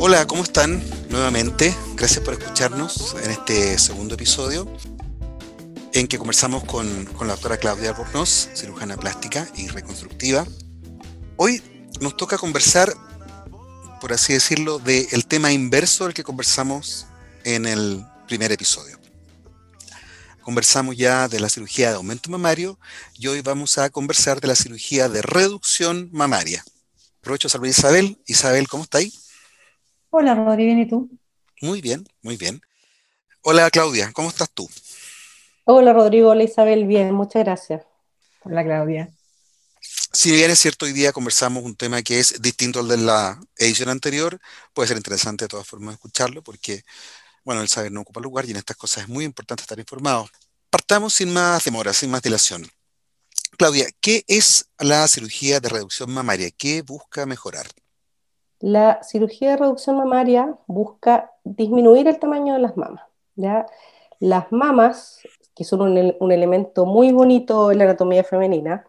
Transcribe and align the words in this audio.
Hola, 0.00 0.28
¿cómo 0.28 0.44
están? 0.44 0.80
Nuevamente, 1.10 1.76
gracias 1.96 2.24
por 2.24 2.34
escucharnos 2.34 3.16
en 3.20 3.32
este 3.32 3.76
segundo 3.80 4.14
episodio 4.14 4.72
en 5.92 6.06
que 6.06 6.18
conversamos 6.18 6.62
con, 6.62 7.04
con 7.06 7.26
la 7.26 7.32
doctora 7.32 7.56
Claudia 7.56 7.90
Albornoz, 7.90 8.48
cirujana 8.54 8.96
plástica 8.96 9.48
y 9.56 9.66
reconstructiva. 9.66 10.46
Hoy 11.36 11.64
nos 12.00 12.16
toca 12.16 12.38
conversar, 12.38 12.94
por 14.00 14.12
así 14.12 14.34
decirlo, 14.34 14.78
del 14.78 15.26
tema 15.26 15.50
inverso 15.50 16.04
del 16.04 16.14
que 16.14 16.22
conversamos 16.22 17.06
en 17.42 17.66
el 17.66 18.06
primer 18.28 18.52
episodio. 18.52 19.00
Conversamos 20.42 20.96
ya 20.96 21.26
de 21.26 21.40
la 21.40 21.48
cirugía 21.48 21.90
de 21.90 21.96
aumento 21.96 22.30
mamario 22.30 22.78
y 23.18 23.26
hoy 23.26 23.40
vamos 23.40 23.78
a 23.78 23.90
conversar 23.90 24.40
de 24.40 24.46
la 24.46 24.54
cirugía 24.54 25.08
de 25.08 25.22
reducción 25.22 26.08
mamaria. 26.12 26.64
Aprovecho 27.18 27.48
a 27.48 27.50
saludar 27.50 27.70
a 27.70 27.70
Isabel. 27.70 28.18
Isabel, 28.26 28.68
¿cómo 28.68 28.84
está 28.84 28.98
ahí? 28.98 29.12
Hola, 30.20 30.34
Rodri, 30.34 30.68
¿y 30.72 30.84
tú? 30.84 31.08
Muy 31.60 31.80
bien, 31.80 32.04
muy 32.22 32.36
bien. 32.36 32.60
Hola, 33.42 33.70
Claudia, 33.70 34.10
¿cómo 34.12 34.30
estás 34.30 34.50
tú? 34.50 34.68
Hola, 35.62 35.92
Rodrigo. 35.92 36.30
Hola, 36.30 36.42
Isabel. 36.42 36.88
Bien, 36.88 37.14
muchas 37.14 37.44
gracias. 37.44 37.84
Hola, 38.42 38.64
Claudia. 38.64 39.14
Si 39.80 40.32
bien 40.32 40.50
es 40.50 40.58
cierto, 40.58 40.86
hoy 40.86 40.92
día 40.92 41.12
conversamos 41.12 41.62
un 41.62 41.76
tema 41.76 42.02
que 42.02 42.18
es 42.18 42.42
distinto 42.42 42.80
al 42.80 42.88
de 42.88 42.96
la 42.96 43.40
edición 43.58 43.90
anterior, 43.90 44.40
puede 44.74 44.88
ser 44.88 44.96
interesante 44.96 45.44
de 45.44 45.48
todas 45.50 45.68
formas 45.68 45.94
escucharlo 45.94 46.42
porque, 46.42 46.82
bueno, 47.44 47.60
el 47.60 47.68
saber 47.68 47.92
no 47.92 48.00
ocupa 48.00 48.20
lugar 48.20 48.44
y 48.44 48.50
en 48.50 48.56
estas 48.56 48.76
cosas 48.76 49.04
es 49.04 49.08
muy 49.08 49.24
importante 49.24 49.60
estar 49.60 49.78
informado. 49.78 50.28
Partamos 50.68 51.14
sin 51.14 51.32
más 51.32 51.62
demora, 51.62 51.92
sin 51.92 52.10
más 52.10 52.22
dilación. 52.22 52.68
Claudia, 53.56 53.86
¿qué 54.00 54.24
es 54.26 54.66
la 54.80 55.06
cirugía 55.06 55.60
de 55.60 55.68
reducción 55.68 56.10
mamaria? 56.10 56.50
¿Qué 56.50 56.82
busca 56.82 57.24
mejorar? 57.24 57.68
La 58.60 59.02
cirugía 59.02 59.50
de 59.50 59.56
reducción 59.58 59.96
mamaria 59.96 60.56
busca 60.66 61.32
disminuir 61.44 62.08
el 62.08 62.18
tamaño 62.18 62.54
de 62.54 62.60
las 62.60 62.76
mamas. 62.76 63.04
¿ya? 63.36 63.66
Las 64.20 64.50
mamas, 64.50 65.20
que 65.54 65.64
son 65.64 65.82
un, 65.82 66.32
elemento 66.32 66.86
muy 66.86 67.12
bonito 67.12 67.70
en 67.70 67.78
la 67.78 67.84
anatomía 67.84 68.24
femenina, 68.24 68.84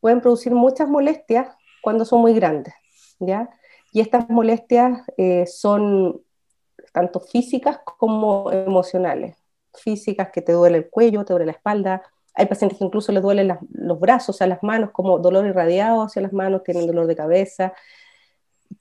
pueden 0.00 0.20
producir 0.20 0.52
muchas 0.52 0.88
molestias 0.88 1.48
cuando 1.82 2.04
son 2.04 2.20
muy 2.20 2.32
grandes, 2.32 2.74
¿ya? 3.18 3.50
Y 3.92 4.00
estas 4.00 4.28
molestias 4.28 5.00
eh, 5.16 5.46
son 5.46 6.20
tanto 6.92 7.20
físicas 7.20 7.80
como 7.98 8.50
emocionales. 8.50 9.36
Físicas, 9.74 10.30
que 10.30 10.42
te 10.42 10.52
duele 10.52 10.78
el 10.78 10.88
cuello, 10.88 11.24
te 11.24 11.34
duele 11.34 11.46
la 11.46 11.52
espalda. 11.52 12.02
Hay 12.34 12.46
pacientes 12.46 12.78
que 12.78 12.84
incluso 12.84 13.12
les 13.12 13.22
duelen 13.22 13.58
los 13.72 14.00
brazos, 14.00 14.40
o 14.40 14.46
las 14.46 14.62
manos, 14.62 14.90
como 14.92 15.18
dolor 15.18 15.46
irradiado 15.46 16.02
hacia 16.02 16.22
las 16.22 16.32
manos, 16.32 16.62
tienen 16.62 16.86
dolor 16.86 17.06
de 17.06 17.16
cabeza. 17.16 17.74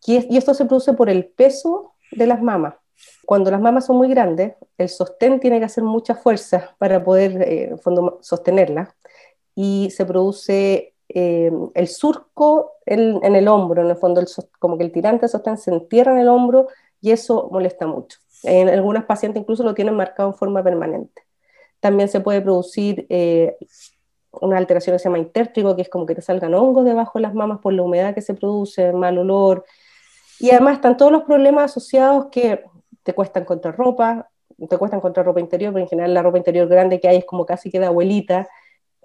Y, 0.08 0.38
esto 0.38 0.54
se 0.54 0.66
produce 0.66 0.94
por 0.94 1.10
el 1.10 1.26
peso 1.26 1.94
de 2.12 2.28
las 2.28 2.42
mamas. 2.42 2.76
Cuando 3.26 3.52
las 3.52 3.60
mamas 3.60 3.86
son 3.86 3.98
muy 3.98 4.08
grandes, 4.08 4.54
el 4.78 4.90
sostén 4.90 5.40
tiene 5.40 5.60
que 5.60 5.66
hacer 5.66 5.84
mucha 5.84 6.16
fuerza 6.16 6.76
para 6.78 7.04
poder 7.04 7.42
eh, 7.42 7.76
fondo, 7.82 8.20
sostenerla 8.22 8.96
y 9.56 9.90
se 9.92 10.06
produce 10.06 10.94
eh, 11.10 11.52
el 11.74 11.88
surco 11.88 12.74
en, 12.86 13.36
el 13.36 13.48
hombro, 13.48 13.82
en 13.82 13.90
el 13.90 13.98
fondo, 13.98 14.22
como 14.60 14.78
que 14.78 14.84
el 14.84 14.92
tirante 14.92 15.26
de 15.26 15.30
sostén 15.30 15.58
se 15.58 15.72
entierra 15.72 16.14
en 16.14 16.20
el 16.20 16.28
hombro 16.28 16.68
y 17.02 17.12
eso 17.12 17.50
molesta 17.52 17.88
mucho. 17.88 18.20
En 18.44 18.70
algunas 18.70 19.06
pacientes 19.06 19.42
incluso 19.42 19.64
lo 19.64 19.74
tienen 19.74 19.96
marcado 19.96 20.30
en 20.30 20.36
forma 20.36 20.64
permanente. 20.64 21.24
También 21.80 22.10
se 22.10 22.20
puede 22.20 22.42
producir 22.42 23.06
eh, 23.10 23.58
una 24.32 24.58
alteración 24.58 24.96
que 24.96 25.00
se 25.00 25.06
llama 25.06 25.20
intértrico, 25.20 25.76
que 25.76 25.84
es 25.84 25.90
como 25.90 26.06
que 26.06 26.16
te 26.16 26.22
salgan 26.22 26.54
hongos 26.54 26.86
debajo 26.86 27.20
de 27.20 27.24
las 27.24 27.34
mamas 27.34 27.60
por 27.60 27.74
la 27.74 27.84
humedad 27.84 28.14
que 28.14 28.22
se 28.22 28.34
produce, 28.34 28.92
mal 28.94 29.18
olor. 29.18 29.66
Y 30.40 30.52
además 30.52 30.76
están 30.76 30.98
todos 30.98 31.12
los 31.12 31.24
problemas 31.24 31.72
asociados 31.72 32.28
que 32.32 32.64
te 33.04 33.14
cuesta 33.14 33.40
encontrar 33.40 33.78
ropa, 33.78 34.30
te 34.70 34.78
cuesta 34.78 34.98
encontrar 34.98 35.26
ropa 35.26 35.40
interior, 35.40 35.74
pero 35.74 35.84
en 35.84 35.90
general 35.90 36.14
la 36.14 36.24
ropa 36.24 36.38
interior 36.38 36.68
grande 36.68 37.00
que 37.00 37.08
hay 37.08 37.18
es 37.18 37.26
como 37.26 37.46
casi 37.46 37.70
que 37.70 37.80
de 37.80 37.86
abuelita, 37.86 38.48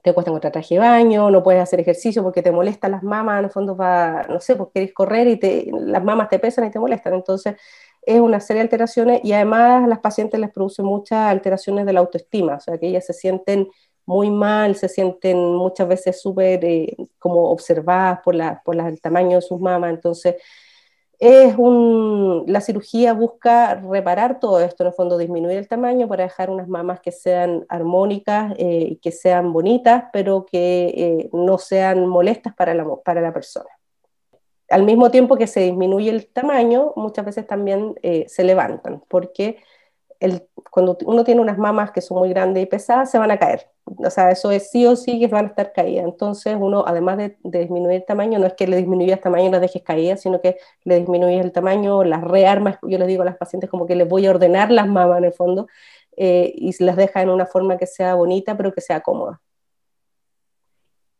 te 0.02 0.14
cuesta 0.14 0.30
encontrar 0.30 0.52
traje 0.52 0.76
de 0.76 0.80
baño, 0.80 1.30
no 1.30 1.42
puedes 1.42 1.62
hacer 1.62 1.80
ejercicio 1.80 2.22
porque 2.22 2.42
te 2.42 2.52
molestan 2.52 2.92
las 2.92 3.02
mamas, 3.02 3.40
en 3.40 3.44
el 3.46 3.50
fondo 3.50 3.76
va, 3.76 4.24
no 4.28 4.40
sé, 4.40 4.56
porque 4.56 4.80
querés 4.80 4.94
correr 4.94 5.28
y 5.28 5.36
te, 5.36 5.70
las 5.72 6.02
mamas 6.02 6.28
te 6.28 6.38
pesan 6.38 6.64
y 6.66 6.70
te 6.70 6.78
molestan, 6.78 7.14
entonces 7.14 7.56
es 8.02 8.20
una 8.20 8.40
serie 8.40 8.60
de 8.60 8.64
alteraciones 8.64 9.20
y 9.22 9.32
además 9.32 9.84
a 9.84 9.86
las 9.86 9.98
pacientes 9.98 10.40
les 10.40 10.50
produce 10.50 10.82
muchas 10.82 11.30
alteraciones 11.30 11.84
de 11.84 11.92
la 11.92 12.00
autoestima, 12.00 12.56
o 12.56 12.60
sea 12.60 12.78
que 12.78 12.86
ellas 12.88 13.04
se 13.04 13.12
sienten 13.12 13.68
muy 14.06 14.30
mal, 14.30 14.74
se 14.74 14.88
sienten 14.88 15.36
muchas 15.54 15.86
veces 15.86 16.20
súper 16.20 16.64
eh, 16.64 16.96
como 17.18 17.50
observadas 17.50 18.20
por, 18.24 18.34
la, 18.34 18.62
por 18.64 18.76
el 18.76 19.00
tamaño 19.00 19.36
de 19.36 19.42
sus 19.42 19.60
mamas, 19.60 19.90
entonces 19.90 20.36
es 21.20 21.54
un, 21.58 22.44
la 22.46 22.62
cirugía 22.62 23.12
busca 23.12 23.74
reparar 23.74 24.40
todo 24.40 24.58
esto, 24.60 24.82
en 24.82 24.86
el 24.88 24.94
fondo 24.94 25.18
disminuir 25.18 25.58
el 25.58 25.68
tamaño 25.68 26.08
para 26.08 26.24
dejar 26.24 26.48
unas 26.48 26.66
mamas 26.66 27.00
que 27.00 27.12
sean 27.12 27.66
armónicas 27.68 28.54
eh, 28.56 28.98
que 29.02 29.12
sean 29.12 29.52
bonitas, 29.52 30.04
pero 30.14 30.46
que 30.46 30.94
eh, 30.96 31.30
no 31.34 31.58
sean 31.58 32.06
molestas 32.06 32.54
para 32.54 32.72
la, 32.72 32.86
para 33.04 33.20
la 33.20 33.34
persona. 33.34 33.68
Al 34.70 34.84
mismo 34.84 35.10
tiempo 35.10 35.36
que 35.36 35.46
se 35.46 35.60
disminuye 35.60 36.08
el 36.08 36.26
tamaño, 36.28 36.94
muchas 36.96 37.26
veces 37.26 37.46
también 37.46 37.94
eh, 38.02 38.24
se 38.26 38.42
levantan, 38.42 39.02
porque 39.06 39.58
cuando 40.70 40.98
uno 41.06 41.24
tiene 41.24 41.40
unas 41.40 41.58
mamas 41.58 41.90
que 41.90 42.00
son 42.00 42.18
muy 42.18 42.28
grandes 42.28 42.62
y 42.62 42.66
pesadas, 42.66 43.10
se 43.10 43.18
van 43.18 43.30
a 43.30 43.38
caer. 43.38 43.70
O 43.84 44.10
sea, 44.10 44.30
eso 44.30 44.50
es 44.50 44.70
sí 44.70 44.86
o 44.86 44.94
sí 44.94 45.18
que 45.18 45.26
van 45.28 45.46
a 45.46 45.48
estar 45.48 45.72
caídas. 45.72 46.04
Entonces, 46.04 46.56
uno, 46.58 46.84
además 46.86 47.16
de, 47.16 47.36
disminuir 47.42 47.96
el 47.96 48.04
tamaño, 48.04 48.38
no 48.38 48.46
es 48.46 48.54
que 48.54 48.66
le 48.66 48.76
disminuyas 48.76 49.20
tamaño 49.20 49.48
y 49.48 49.50
las 49.50 49.60
dejes 49.60 49.82
caídas, 49.82 50.20
sino 50.20 50.40
que 50.40 50.58
le 50.84 50.98
disminuyes 50.98 51.44
el 51.44 51.52
tamaño, 51.52 52.04
las 52.04 52.22
rearmas. 52.22 52.78
Yo 52.82 52.98
les 52.98 53.08
digo 53.08 53.22
a 53.22 53.24
las 53.24 53.36
pacientes 53.36 53.70
como 53.70 53.86
que 53.86 53.96
les 53.96 54.08
voy 54.08 54.26
a 54.26 54.30
ordenar 54.30 54.70
las 54.70 54.86
mamas 54.86 55.18
en 55.18 55.24
el 55.24 55.32
fondo 55.32 55.66
eh, 56.16 56.52
y 56.54 56.72
las 56.84 56.96
deja 56.96 57.22
en 57.22 57.30
una 57.30 57.46
forma 57.46 57.78
que 57.78 57.86
sea 57.86 58.14
bonita, 58.14 58.56
pero 58.56 58.72
que 58.72 58.80
sea 58.80 59.00
cómoda. 59.00 59.40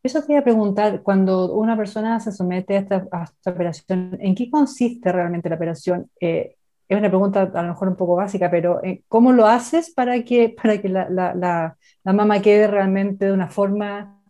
Eso 0.03 0.23
quería 0.23 0.43
preguntar, 0.43 1.03
cuando 1.03 1.53
una 1.53 1.77
persona 1.77 2.21
se 2.21 2.33
somete 2.33 2.77
a 2.77 2.81
esta, 2.81 3.09
a 3.13 3.25
esta 3.25 3.51
operación, 3.51 4.17
¿en 4.21 4.35
qué 4.35 4.51
consiste 4.51 5.13
realmente 5.13 5.51
la 5.51 5.57
operación? 5.57 6.11
Eh, 6.21 6.57
es 6.91 6.99
una 6.99 7.09
pregunta 7.09 7.43
a 7.55 7.63
lo 7.63 7.69
mejor 7.69 7.89
un 7.89 7.97
poco 7.97 8.17
básica, 8.17 8.51
pero 8.51 8.83
eh, 8.83 9.05
¿cómo 9.09 9.33
lo 9.33 9.47
haces 9.47 9.93
para 9.95 10.25
que, 10.25 10.49
para 10.51 10.79
que 10.83 10.89
la, 10.89 11.09
la, 11.09 11.35
la, 11.35 11.77
la 12.03 12.13
mama 12.13 12.43
quede 12.43 12.67
realmente 12.67 13.27
de 13.27 13.33
una 13.33 13.49
forma 13.49 14.21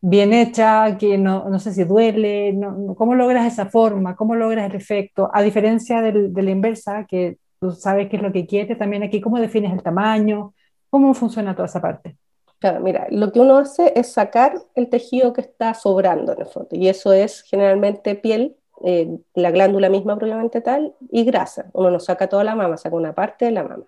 bien 0.00 0.32
hecha, 0.32 0.96
que 0.96 1.18
no, 1.18 1.48
no 1.48 1.58
sé 1.58 1.72
si 1.72 1.82
duele? 1.82 2.52
No, 2.52 2.94
¿Cómo 2.94 3.16
logras 3.16 3.52
esa 3.52 3.66
forma? 3.66 4.14
¿Cómo 4.14 4.36
logras 4.36 4.70
el 4.70 4.76
efecto? 4.76 5.28
A 5.32 5.42
diferencia 5.42 6.00
del, 6.00 6.32
de 6.32 6.42
la 6.42 6.50
inversa, 6.52 7.06
que 7.06 7.38
tú 7.58 7.72
sabes 7.72 8.08
qué 8.08 8.16
es 8.16 8.22
lo 8.22 8.30
que 8.32 8.46
quieres, 8.46 8.78
también 8.78 9.02
aquí, 9.02 9.20
¿cómo 9.20 9.40
defines 9.40 9.72
el 9.72 9.82
tamaño? 9.82 10.54
¿Cómo 10.90 11.12
funciona 11.12 11.56
toda 11.56 11.66
esa 11.66 11.82
parte? 11.82 12.16
Claro, 12.60 12.80
mira, 12.80 13.08
lo 13.10 13.32
que 13.32 13.40
uno 13.40 13.58
hace 13.58 13.92
es 13.96 14.12
sacar 14.12 14.54
el 14.76 14.88
tejido 14.88 15.32
que 15.32 15.40
está 15.40 15.74
sobrando 15.74 16.32
en 16.32 16.40
el 16.42 16.46
fondo, 16.46 16.68
y 16.70 16.88
eso 16.88 17.12
es 17.12 17.42
generalmente 17.42 18.14
piel 18.14 18.54
eh, 18.84 19.18
la 19.34 19.50
glándula 19.50 19.88
misma 19.88 20.16
propiamente 20.16 20.60
tal 20.60 20.94
y 21.10 21.24
grasa. 21.24 21.70
Uno 21.72 21.90
no 21.90 22.00
saca 22.00 22.28
toda 22.28 22.44
la 22.44 22.54
mama, 22.54 22.76
saca 22.76 22.96
una 22.96 23.14
parte 23.14 23.46
de 23.46 23.52
la 23.52 23.62
mama. 23.62 23.84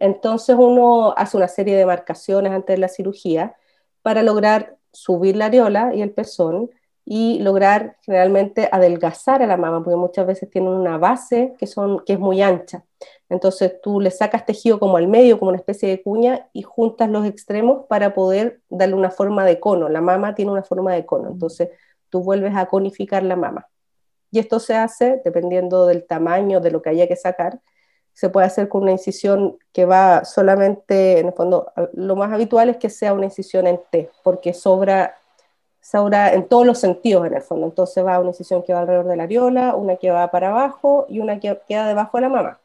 Entonces 0.00 0.56
uno 0.58 1.14
hace 1.16 1.36
una 1.36 1.48
serie 1.48 1.76
de 1.76 1.86
marcaciones 1.86 2.52
antes 2.52 2.74
de 2.74 2.80
la 2.80 2.88
cirugía 2.88 3.56
para 4.02 4.22
lograr 4.22 4.76
subir 4.92 5.36
la 5.36 5.46
areola 5.46 5.94
y 5.94 6.02
el 6.02 6.10
pezón 6.10 6.70
y 7.06 7.38
lograr 7.40 7.96
generalmente 8.02 8.68
adelgazar 8.72 9.42
a 9.42 9.46
la 9.46 9.58
mama, 9.58 9.82
porque 9.82 9.96
muchas 9.96 10.26
veces 10.26 10.48
tienen 10.50 10.70
una 10.70 10.96
base 10.96 11.54
que, 11.58 11.66
son, 11.66 12.00
que 12.04 12.14
es 12.14 12.18
muy 12.18 12.40
ancha. 12.40 12.84
Entonces 13.28 13.80
tú 13.82 14.00
le 14.00 14.10
sacas 14.10 14.46
tejido 14.46 14.78
como 14.78 14.96
al 14.96 15.06
medio, 15.08 15.38
como 15.38 15.50
una 15.50 15.58
especie 15.58 15.88
de 15.88 16.02
cuña, 16.02 16.48
y 16.54 16.62
juntas 16.62 17.10
los 17.10 17.26
extremos 17.26 17.84
para 17.88 18.14
poder 18.14 18.62
darle 18.70 18.94
una 18.94 19.10
forma 19.10 19.44
de 19.44 19.60
cono. 19.60 19.88
La 19.90 20.00
mama 20.00 20.34
tiene 20.34 20.52
una 20.52 20.62
forma 20.62 20.94
de 20.94 21.04
cono, 21.04 21.28
entonces 21.28 21.68
tú 22.08 22.22
vuelves 22.22 22.56
a 22.56 22.66
conificar 22.66 23.22
la 23.22 23.36
mama. 23.36 23.68
Y 24.34 24.40
esto 24.40 24.58
se 24.58 24.74
hace, 24.74 25.22
dependiendo 25.24 25.86
del 25.86 26.04
tamaño 26.04 26.58
de 26.58 26.72
lo 26.72 26.82
que 26.82 26.90
haya 26.90 27.06
que 27.06 27.14
sacar, 27.14 27.60
se 28.12 28.28
puede 28.30 28.48
hacer 28.48 28.68
con 28.68 28.82
una 28.82 28.90
incisión 28.90 29.58
que 29.72 29.84
va 29.84 30.24
solamente, 30.24 31.20
en 31.20 31.28
el 31.28 31.32
fondo, 31.34 31.70
lo 31.92 32.16
más 32.16 32.32
habitual 32.32 32.68
es 32.68 32.78
que 32.78 32.90
sea 32.90 33.12
una 33.12 33.26
incisión 33.26 33.68
en 33.68 33.78
T, 33.92 34.10
porque 34.24 34.52
sobra, 34.52 35.14
sobra 35.80 36.34
en 36.34 36.48
todos 36.48 36.66
los 36.66 36.80
sentidos 36.80 37.28
en 37.28 37.34
el 37.34 37.42
fondo. 37.42 37.66
Entonces 37.66 38.04
va 38.04 38.18
una 38.18 38.30
incisión 38.30 38.64
que 38.64 38.72
va 38.72 38.80
alrededor 38.80 39.06
de 39.06 39.14
la 39.14 39.22
areola, 39.22 39.76
una 39.76 39.94
que 39.94 40.10
va 40.10 40.28
para 40.32 40.48
abajo 40.48 41.06
y 41.08 41.20
una 41.20 41.38
que 41.38 41.56
queda 41.68 41.86
debajo 41.86 42.18
de 42.18 42.22
la 42.22 42.28
mama. 42.28 42.58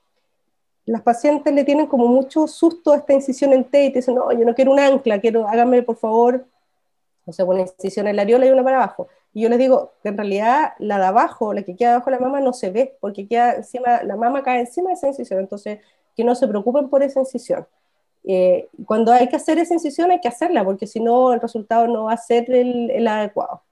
Las 0.87 1.03
pacientes 1.03 1.53
le 1.53 1.65
tienen 1.65 1.85
como 1.85 2.07
mucho 2.07 2.47
susto 2.47 2.93
a 2.93 2.97
esta 2.97 3.13
incisión 3.13 3.53
en 3.53 3.63
T 3.63 3.83
y 3.83 3.89
te 3.91 3.99
dicen, 3.99 4.15
no, 4.15 4.31
yo 4.31 4.43
no 4.43 4.55
quiero 4.55 4.71
un 4.71 4.79
ancla, 4.79 5.21
quiero, 5.21 5.47
hágame 5.47 5.83
por 5.83 5.97
favor, 5.97 6.45
o 7.29 7.33
sea, 7.33 7.45
una 7.45 7.61
incisión 7.61 8.07
en 8.07 8.15
la 8.15 8.23
areola 8.23 8.45
y 8.45 8.49
una 8.49 8.63
para 8.63 8.77
abajo. 8.77 9.07
Y 9.33 9.41
yo 9.41 9.49
les 9.49 9.59
digo 9.59 9.93
que 10.03 10.09
en 10.09 10.17
realidad 10.17 10.73
la 10.79 10.97
de 10.97 11.05
abajo, 11.05 11.53
la 11.53 11.63
que 11.63 11.75
queda 11.75 11.95
abajo 11.95 12.09
de 12.11 12.17
la 12.17 12.23
mama, 12.23 12.39
no 12.41 12.53
se 12.53 12.71
ve, 12.71 12.97
porque 12.99 13.27
queda 13.27 13.55
encima, 13.55 14.03
la 14.03 14.15
mama 14.15 14.43
cae 14.43 14.61
encima 14.61 14.89
de 14.89 14.95
esa 14.95 15.07
incisión, 15.07 15.39
entonces 15.39 15.79
que 16.15 16.23
no 16.23 16.35
se 16.35 16.47
preocupen 16.47 16.89
por 16.89 17.03
esa 17.03 17.19
incisión. 17.19 17.67
Eh, 18.25 18.67
cuando 18.85 19.11
hay 19.13 19.29
que 19.29 19.37
hacer 19.37 19.57
esa 19.59 19.73
incisión 19.73 20.11
hay 20.11 20.19
que 20.19 20.27
hacerla, 20.27 20.63
porque 20.65 20.87
si 20.87 20.99
no 20.99 21.33
el 21.33 21.41
resultado 21.41 21.87
no 21.87 22.05
va 22.05 22.13
a 22.13 22.17
ser 22.17 22.51
el, 22.51 22.91
el 22.91 23.07
adecuado. 23.07 23.63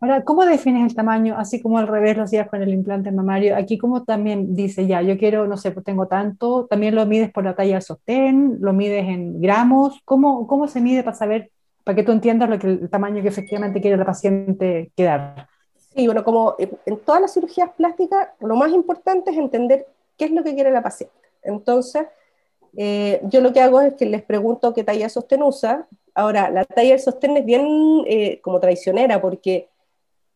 Ahora, 0.00 0.22
¿cómo 0.22 0.44
defines 0.44 0.88
el 0.88 0.94
tamaño? 0.94 1.34
Así 1.36 1.60
como 1.60 1.78
al 1.78 1.88
revés 1.88 2.16
lo 2.16 2.22
hacías 2.22 2.48
con 2.48 2.62
el 2.62 2.68
implante 2.68 3.10
mamario. 3.10 3.56
Aquí, 3.56 3.78
como 3.78 4.04
también 4.04 4.54
dice, 4.54 4.86
ya, 4.86 5.02
yo 5.02 5.18
quiero, 5.18 5.48
no 5.48 5.56
sé, 5.56 5.72
pues 5.72 5.84
tengo 5.84 6.06
tanto, 6.06 6.66
también 6.66 6.94
lo 6.94 7.04
mides 7.04 7.32
por 7.32 7.42
la 7.44 7.56
talla 7.56 7.74
del 7.74 7.82
sostén, 7.82 8.58
lo 8.60 8.72
mides 8.72 9.08
en 9.08 9.40
gramos. 9.40 10.00
¿Cómo, 10.04 10.46
cómo 10.46 10.68
se 10.68 10.80
mide 10.80 11.02
para 11.02 11.16
saber, 11.16 11.50
para 11.88 11.96
que 11.96 12.02
tú 12.02 12.12
entiendas 12.12 12.50
lo 12.50 12.58
que, 12.58 12.66
el 12.66 12.90
tamaño 12.90 13.22
que 13.22 13.28
efectivamente 13.28 13.80
quiere 13.80 13.96
la 13.96 14.04
paciente 14.04 14.92
quedar? 14.94 15.48
Sí, 15.94 16.04
bueno, 16.04 16.22
como 16.22 16.54
en 16.58 16.98
todas 16.98 17.22
las 17.22 17.32
cirugías 17.32 17.70
plásticas, 17.78 18.28
lo 18.40 18.56
más 18.56 18.72
importante 18.72 19.30
es 19.30 19.38
entender 19.38 19.86
qué 20.18 20.26
es 20.26 20.30
lo 20.32 20.44
que 20.44 20.54
quiere 20.54 20.70
la 20.70 20.82
paciente. 20.82 21.16
Entonces, 21.42 22.04
eh, 22.76 23.22
yo 23.22 23.40
lo 23.40 23.54
que 23.54 23.62
hago 23.62 23.80
es 23.80 23.94
que 23.94 24.04
les 24.04 24.20
pregunto 24.20 24.74
qué 24.74 24.84
talla 24.84 25.08
sostén 25.08 25.42
usa. 25.42 25.88
Ahora, 26.12 26.50
la 26.50 26.66
talla 26.66 26.90
del 26.90 27.00
sostén 27.00 27.38
es 27.38 27.46
bien 27.46 27.66
eh, 28.06 28.38
como 28.42 28.60
traicionera 28.60 29.18
porque 29.22 29.70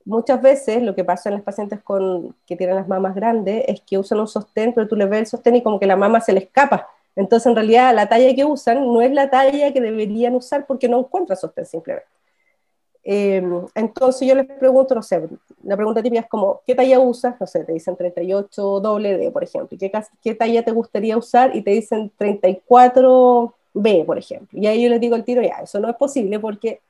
muchas 0.07 0.41
veces 0.41 0.83
lo 0.83 0.95
que 0.95 1.05
pasa 1.05 1.29
en 1.29 1.35
las 1.35 1.45
pacientes 1.45 1.83
con, 1.83 2.35
que 2.47 2.57
tienen 2.57 2.77
las 2.77 2.89
mamas 2.89 3.15
grandes 3.15 3.63
es 3.69 3.83
que 3.83 3.99
usan 3.99 4.21
un 4.21 4.27
sostén, 4.27 4.73
pero 4.73 4.89
tú 4.89 4.97
le 4.97 5.05
ves 5.05 5.19
el 5.19 5.27
sostén 5.27 5.57
y 5.57 5.63
como 5.63 5.79
que 5.79 5.87
la 5.87 5.97
mama 5.97 6.23
se 6.23 6.33
le 6.33 6.41
escapa. 6.41 6.89
Entonces, 7.15 7.47
en 7.47 7.57
realidad, 7.57 7.95
la 7.95 8.09
talla 8.09 8.35
que 8.35 8.45
usan 8.45 8.87
no 8.87 9.03
es 9.03 9.13
la 9.13 9.29
talla 9.31 9.73
que 9.73 9.81
deberían 9.81 10.35
usar 10.35 10.67
porque 10.67 10.89
no 10.89 11.01
encuentran 11.01 11.39
sostén 11.39 11.67
simplemente. 11.67 12.09
Eh, 13.05 13.43
entonces 13.75 14.29
yo 14.29 14.35
les 14.35 14.47
pregunto, 14.47 14.95
no 14.95 15.03
sé, 15.03 15.29
la 15.65 15.77
pregunta 15.77 16.03
típica 16.03 16.23
es 16.23 16.29
como, 16.29 16.61
¿qué 16.65 16.75
talla 16.75 17.01
usas? 17.01 17.35
No 17.41 17.47
sé, 17.47 17.65
te 17.65 17.73
dicen 17.73 17.97
38 17.97 18.81
doble 18.81 19.19
D, 19.19 19.31
por 19.31 19.43
ejemplo. 19.43 19.77
¿Qué, 19.79 19.91
¿Qué 20.23 20.35
talla 20.35 20.65
te 20.65 20.71
gustaría 20.71 21.17
usar? 21.17 21.55
Y 21.57 21.63
te 21.63 21.73
dicen 21.73 22.13
34 22.17 23.55
B, 23.75 24.05
por 24.07 24.19
ejemplo. 24.19 24.59
Y 24.59 24.67
ahí 24.67 24.83
yo 24.83 24.89
les 24.89 25.01
digo 25.01 25.17
el 25.17 25.25
tiro, 25.25 25.43
ya, 25.43 25.57
eso 25.63 25.81
no 25.81 25.89
es 25.89 25.97
posible 25.97 26.39
porque 26.39 26.81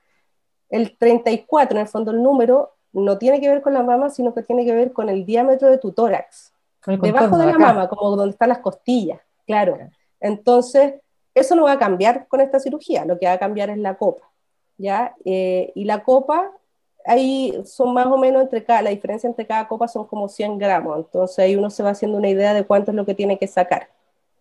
el 0.69 0.97
34, 0.97 1.77
en 1.77 1.83
el 1.83 1.89
fondo 1.89 2.11
el 2.11 2.23
número, 2.23 2.73
no 2.93 3.19
tiene 3.19 3.41
que 3.41 3.49
ver 3.49 3.63
con 3.63 3.73
la 3.73 3.83
mama, 3.83 4.11
sino 4.11 4.35
que 4.35 4.43
tiene 4.43 4.65
que 4.65 4.75
ver 4.75 4.93
con 4.93 5.09
el 5.09 5.25
diámetro 5.25 5.69
de 5.69 5.79
tu 5.79 5.93
tórax. 5.93 6.53
Debajo 6.85 7.39
de 7.39 7.47
la 7.47 7.59
mama, 7.59 7.89
como 7.89 8.17
donde 8.17 8.33
están 8.33 8.49
las 8.49 8.59
costillas, 8.59 9.21
claro. 9.47 9.79
Entonces, 10.23 10.95
eso 11.35 11.55
no 11.55 11.65
va 11.65 11.73
a 11.73 11.79
cambiar 11.79 12.27
con 12.29 12.41
esta 12.41 12.61
cirugía, 12.61 13.05
lo 13.05 13.19
que 13.19 13.27
va 13.27 13.33
a 13.33 13.39
cambiar 13.39 13.71
es 13.71 13.79
la 13.79 13.97
copa, 13.97 14.31
¿ya? 14.79 15.15
Eh, 15.25 15.73
y 15.75 15.85
la 15.85 16.05
copa, 16.05 16.51
ahí 17.05 17.63
son 17.65 17.95
más 17.95 18.07
o 18.07 18.17
menos 18.19 18.43
entre 18.43 18.65
cada, 18.65 18.83
la 18.83 18.91
diferencia 18.91 19.29
entre 19.29 19.47
cada 19.47 19.67
copa 19.69 19.89
son 19.89 20.07
como 20.07 20.29
100 20.29 20.59
gramos, 20.59 20.99
entonces 20.99 21.39
ahí 21.39 21.57
uno 21.57 21.71
se 21.71 21.83
va 21.83 21.91
haciendo 21.91 22.19
una 22.19 22.29
idea 22.29 22.55
de 22.55 22.65
cuánto 22.65 22.91
es 22.91 22.97
lo 22.97 23.07
que 23.07 23.15
tiene 23.15 23.39
que 23.39 23.47
sacar, 23.47 23.89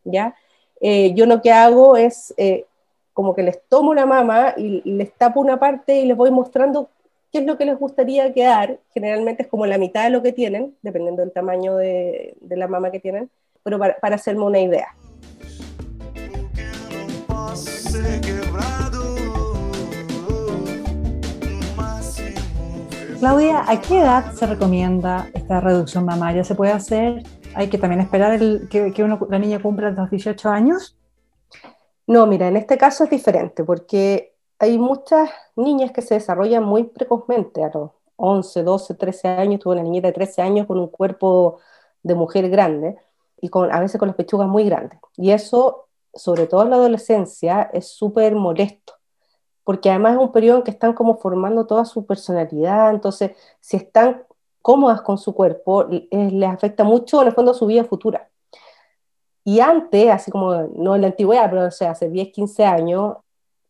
¿ya? 0.03 0.35
Eh, 0.81 1.13
yo 1.13 1.25
lo 1.25 1.41
que 1.41 1.51
hago 1.51 1.95
es 1.95 2.33
eh, 2.37 2.65
como 3.13 3.35
que 3.35 3.43
les 3.43 3.61
tomo 3.67 3.93
la 3.93 4.05
mama 4.05 4.53
y, 4.57 4.81
les 4.83 5.13
tapo 5.13 5.39
una 5.39 5.59
parte 5.59 5.99
y 5.99 6.05
les 6.05 6.17
voy 6.17 6.31
mostrando 6.31 6.89
qué 7.31 7.39
es 7.39 7.45
lo 7.45 7.57
que 7.57 7.65
les 7.65 7.77
gustaría 7.77 8.33
quedar. 8.33 8.79
Generalmente 8.93 9.43
es 9.43 9.47
como 9.47 9.65
la 9.65 9.77
mitad 9.77 10.03
de 10.03 10.09
lo 10.09 10.23
que 10.23 10.33
tienen, 10.33 10.75
dependiendo 10.81 11.21
del 11.21 11.31
tamaño 11.31 11.75
de, 11.77 12.35
la 12.49 12.67
mama 12.67 12.91
que 12.91 12.99
tienen, 12.99 13.29
pero 13.63 13.79
para 13.79 14.15
hacerme 14.15 14.43
una 14.43 14.59
idea. 14.59 14.95
Claudia, 23.19 23.63
¿a 23.69 23.79
qué 23.79 23.99
edad 23.99 24.33
se 24.33 24.47
recomienda 24.47 25.29
esta 25.35 25.59
reducción 25.59 26.05
mamaria? 26.05 26.43
¿Se 26.43 26.55
puede 26.55 26.71
hacer? 26.71 27.21
¿Hay 27.53 27.69
que 27.69 27.77
también 27.77 28.01
esperar 28.01 28.33
el, 28.33 28.67
que, 28.67 28.91
que 28.91 29.03
uno, 29.03 29.19
la 29.29 29.37
niña 29.37 29.61
cumpla 29.61 29.91
los 29.91 30.09
18 30.09 30.49
años? 30.49 30.97
No, 32.07 32.25
mira, 32.25 32.47
en 32.47 32.57
este 32.57 32.79
caso 32.79 33.03
es 33.03 33.11
diferente 33.11 33.63
porque 33.63 34.33
hay 34.57 34.77
muchas 34.79 35.29
niñas 35.55 35.91
que 35.91 36.01
se 36.01 36.15
desarrollan 36.15 36.63
muy 36.63 36.85
precozmente, 36.85 37.63
a 37.63 37.71
los 37.73 37.91
11, 38.15 38.63
12, 38.63 38.95
13 38.95 39.27
años. 39.27 39.59
Tuve 39.59 39.73
una 39.73 39.83
niñita 39.83 40.07
de 40.07 40.13
13 40.13 40.41
años 40.41 40.67
con 40.67 40.79
un 40.79 40.87
cuerpo 40.87 41.59
de 42.03 42.15
mujer 42.15 42.49
grande 42.49 42.97
y 43.39 43.49
con, 43.49 43.71
a 43.71 43.79
veces 43.79 43.99
con 43.99 44.07
las 44.07 44.15
pechugas 44.15 44.47
muy 44.47 44.65
grandes. 44.65 44.99
Y 45.15 45.31
eso, 45.31 45.89
sobre 46.13 46.47
todo 46.47 46.63
en 46.63 46.71
la 46.71 46.75
adolescencia, 46.77 47.69
es 47.73 47.87
súper 47.87 48.35
molesto 48.35 48.93
porque 49.63 49.89
además 49.89 50.13
es 50.15 50.19
un 50.19 50.31
periodo 50.31 50.57
en 50.57 50.63
que 50.63 50.71
están 50.71 50.93
como 50.93 51.17
formando 51.17 51.65
toda 51.65 51.85
su 51.85 52.05
personalidad, 52.05 52.91
entonces 52.91 53.31
si 53.59 53.77
están 53.77 54.23
cómodas 54.61 55.01
con 55.01 55.17
su 55.17 55.33
cuerpo, 55.33 55.85
les 56.11 56.49
afecta 56.49 56.83
mucho 56.83 57.21
en 57.21 57.27
el 57.29 57.33
fondo 57.33 57.53
su 57.53 57.65
vida 57.65 57.83
futura. 57.83 58.29
Y 59.43 59.59
antes, 59.59 60.09
así 60.09 60.29
como, 60.31 60.53
no 60.75 60.95
en 60.95 61.01
la 61.01 61.07
antigüedad, 61.07 61.49
pero 61.49 61.65
o 61.65 61.71
sea, 61.71 61.91
hace 61.91 62.09
10, 62.09 62.31
15 62.31 62.65
años, 62.65 63.17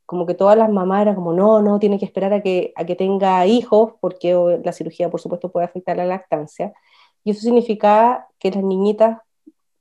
como 0.05 0.25
que 0.25 0.33
todas 0.33 0.57
las 0.57 0.69
mamás 0.69 1.03
eran 1.03 1.15
como, 1.15 1.33
no, 1.33 1.61
no, 1.61 1.79
tiene 1.79 1.97
que 1.97 2.05
esperar 2.05 2.33
a 2.33 2.41
que, 2.41 2.73
a 2.75 2.85
que 2.85 2.95
tenga 2.95 3.45
hijos, 3.45 3.93
porque 4.01 4.59
la 4.63 4.73
cirugía, 4.73 5.09
por 5.09 5.21
supuesto, 5.21 5.51
puede 5.51 5.65
afectar 5.65 5.95
la 5.97 6.05
lactancia. 6.05 6.73
Y 7.23 7.31
eso 7.31 7.41
significaba 7.41 8.27
que 8.39 8.51
las 8.51 8.63
niñitas 8.63 9.19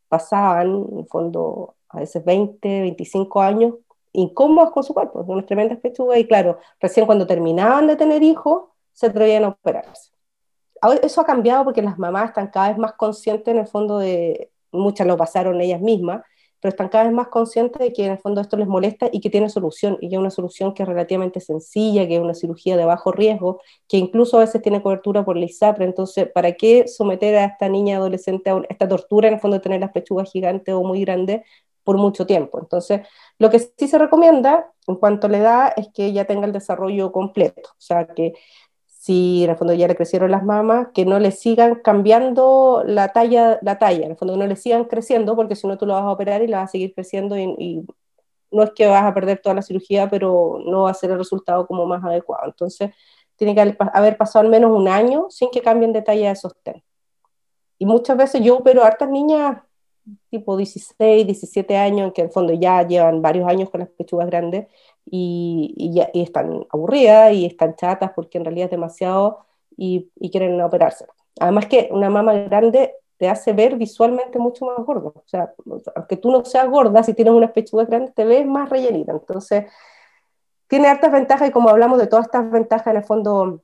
pasaban, 0.08 0.86
en 0.92 0.98
el 1.00 1.06
fondo, 1.06 1.74
a 1.90 2.00
veces 2.00 2.24
20, 2.24 2.80
25 2.82 3.40
años 3.42 3.74
incómodas 4.12 4.70
con 4.70 4.82
su 4.82 4.94
cuerpo, 4.94 5.24
con 5.24 5.34
unas 5.34 5.46
tremendas 5.46 5.78
pechugas, 5.78 6.18
y 6.18 6.26
claro, 6.26 6.58
recién 6.80 7.06
cuando 7.06 7.26
terminaban 7.26 7.86
de 7.86 7.96
tener 7.96 8.22
hijos, 8.22 8.64
se 8.92 9.06
atrevían 9.06 9.44
a 9.44 9.48
operarse. 9.48 10.10
Eso 11.02 11.20
ha 11.20 11.24
cambiado 11.24 11.64
porque 11.64 11.82
las 11.82 11.98
mamás 11.98 12.30
están 12.30 12.48
cada 12.48 12.68
vez 12.68 12.78
más 12.78 12.94
conscientes, 12.94 13.48
en 13.52 13.60
el 13.60 13.66
fondo, 13.66 13.98
de, 13.98 14.50
muchas 14.72 15.06
lo 15.06 15.16
pasaron 15.16 15.60
ellas 15.60 15.80
mismas, 15.80 16.22
pero 16.60 16.70
están 16.70 16.88
cada 16.88 17.04
vez 17.04 17.12
más 17.12 17.28
conscientes 17.28 17.80
de 17.80 17.92
que 17.92 18.04
en 18.04 18.12
el 18.12 18.18
fondo 18.18 18.40
esto 18.40 18.56
les 18.56 18.68
molesta 18.68 19.08
y 19.10 19.20
que 19.20 19.30
tiene 19.30 19.48
solución, 19.48 19.96
y 20.00 20.08
que 20.08 20.16
es 20.16 20.20
una 20.20 20.30
solución 20.30 20.74
que 20.74 20.82
es 20.82 20.88
relativamente 20.88 21.40
sencilla, 21.40 22.06
que 22.06 22.16
es 22.16 22.20
una 22.20 22.34
cirugía 22.34 22.76
de 22.76 22.84
bajo 22.84 23.12
riesgo, 23.12 23.60
que 23.88 23.96
incluso 23.96 24.36
a 24.36 24.40
veces 24.40 24.60
tiene 24.60 24.82
cobertura 24.82 25.24
por 25.24 25.36
la 25.36 25.46
ISAPRE, 25.46 25.84
entonces, 25.84 26.30
¿para 26.30 26.52
qué 26.52 26.86
someter 26.88 27.36
a 27.36 27.44
esta 27.44 27.68
niña 27.68 27.96
adolescente 27.96 28.50
a 28.50 28.60
esta 28.68 28.88
tortura, 28.88 29.28
en 29.28 29.34
el 29.34 29.40
fondo 29.40 29.56
de 29.56 29.62
tener 29.62 29.80
las 29.80 29.92
pechugas 29.92 30.30
gigantes 30.30 30.74
o 30.74 30.82
muy 30.82 31.00
grandes, 31.02 31.42
por 31.84 31.98
mucho 31.98 32.26
tiempo. 32.26 32.58
Entonces, 32.60 33.02
lo 33.38 33.50
que 33.50 33.58
sí 33.58 33.88
se 33.88 33.98
recomienda 33.98 34.70
en 34.86 34.96
cuanto 34.96 35.26
a 35.26 35.30
la 35.30 35.38
edad 35.38 35.72
es 35.76 35.88
que 35.94 36.06
ella 36.06 36.26
tenga 36.26 36.46
el 36.46 36.52
desarrollo 36.52 37.12
completo, 37.12 37.70
o 37.70 37.80
sea, 37.80 38.06
que 38.06 38.34
si 38.86 39.44
en 39.44 39.50
el 39.50 39.56
fondo 39.56 39.72
ya 39.72 39.88
le 39.88 39.96
crecieron 39.96 40.30
las 40.30 40.44
mamas, 40.44 40.88
que 40.92 41.06
no 41.06 41.18
le 41.18 41.30
sigan 41.30 41.76
cambiando 41.76 42.82
la 42.86 43.08
talla, 43.12 43.58
la 43.62 43.78
talla, 43.78 44.04
en 44.04 44.12
el 44.12 44.16
fondo 44.18 44.36
no 44.36 44.46
le 44.46 44.56
sigan 44.56 44.84
creciendo, 44.84 45.34
porque 45.36 45.56
si 45.56 45.66
no 45.66 45.78
tú 45.78 45.86
lo 45.86 45.94
vas 45.94 46.02
a 46.02 46.10
operar 46.12 46.42
y 46.42 46.48
la 46.48 46.58
vas 46.58 46.68
a 46.68 46.72
seguir 46.72 46.94
creciendo 46.94 47.38
y, 47.38 47.44
y 47.58 47.86
no 48.50 48.62
es 48.62 48.72
que 48.72 48.86
vas 48.86 49.04
a 49.04 49.14
perder 49.14 49.40
toda 49.40 49.54
la 49.54 49.62
cirugía, 49.62 50.10
pero 50.10 50.58
no 50.66 50.82
va 50.82 50.90
a 50.90 50.94
ser 50.94 51.10
el 51.12 51.18
resultado 51.18 51.66
como 51.66 51.86
más 51.86 52.04
adecuado. 52.04 52.44
Entonces, 52.46 52.90
tiene 53.36 53.54
que 53.54 53.76
haber 53.94 54.16
pasado 54.18 54.44
al 54.44 54.50
menos 54.50 54.70
un 54.70 54.86
año 54.86 55.26
sin 55.30 55.50
que 55.50 55.62
cambien 55.62 55.92
de 55.94 56.02
talla 56.02 56.28
de 56.28 56.36
sostén. 56.36 56.82
Y 57.78 57.86
muchas 57.86 58.16
veces 58.18 58.42
yo 58.42 58.58
opero 58.58 58.82
a 58.84 58.88
hartas 58.88 59.08
niñas 59.08 59.62
tipo 60.30 60.56
16, 60.56 61.26
17 61.26 61.76
años, 61.76 62.12
que 62.12 62.22
en 62.22 62.28
el 62.28 62.32
fondo 62.32 62.52
ya 62.54 62.86
llevan 62.86 63.22
varios 63.22 63.48
años 63.48 63.70
con 63.70 63.80
las 63.80 63.90
pechugas 63.90 64.26
grandes 64.26 64.66
y, 65.04 65.74
y, 65.76 65.94
ya, 65.94 66.10
y 66.12 66.22
están 66.22 66.66
aburridas 66.70 67.32
y 67.32 67.46
están 67.46 67.76
chatas 67.76 68.12
porque 68.14 68.38
en 68.38 68.44
realidad 68.44 68.66
es 68.66 68.70
demasiado 68.70 69.40
y, 69.76 70.10
y, 70.16 70.30
quieren 70.30 70.60
operarse. 70.60 71.06
Además 71.38 71.66
que 71.66 71.88
una 71.92 72.10
mama 72.10 72.34
grande 72.34 72.94
te 73.16 73.28
hace 73.28 73.52
ver 73.52 73.76
visualmente 73.76 74.38
mucho 74.38 74.64
más 74.66 74.78
gordo. 74.84 75.12
O 75.16 75.24
sea, 75.26 75.52
aunque 75.94 76.16
tú 76.16 76.30
no 76.30 76.44
seas 76.44 76.68
gorda, 76.68 77.02
si 77.02 77.14
tienes 77.14 77.34
unas 77.34 77.52
pechugas 77.52 77.86
grandes 77.86 78.14
te 78.14 78.24
ves 78.24 78.46
más 78.46 78.70
rellenita. 78.70 79.12
Entonces, 79.12 79.66
tiene 80.68 80.88
hartas 80.88 81.12
ventajas 81.12 81.48
y 81.48 81.52
como 81.52 81.68
hablamos 81.68 81.98
de 81.98 82.06
todas 82.06 82.26
estas 82.26 82.50
ventajas 82.50 82.86
en 82.88 82.96
el 82.96 83.04
fondo 83.04 83.62